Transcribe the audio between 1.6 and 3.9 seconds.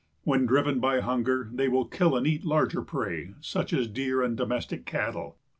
will kill and eat larger prey, such as